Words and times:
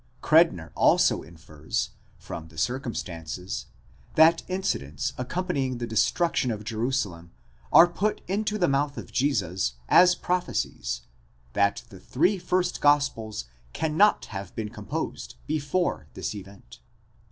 Credner 0.23 0.71
also 0.73 1.21
infers, 1.21 1.91
from 2.17 2.47
the 2.47 2.57
circumstances, 2.57 3.67
that 4.15 4.41
incidents 4.47 5.13
ac 5.19 5.27
companying 5.29 5.77
the 5.77 5.85
destruction 5.85 6.49
of 6.49 6.63
Jerusalem 6.63 7.29
are 7.71 7.85
put 7.87 8.21
into 8.27 8.57
the 8.57 8.67
mouth 8.67 8.97
of 8.97 9.11
Jesus 9.11 9.75
as 9.87 10.15
prophecies, 10.15 11.01
that 11.53 11.83
the 11.89 11.99
three 11.99 12.39
first 12.39 12.81
gospels 12.81 13.45
cannot 13.73 14.25
have 14.33 14.55
been 14.55 14.69
composed 14.69 15.35
before 15.45 16.07
this 16.15 16.33
event. 16.33 16.79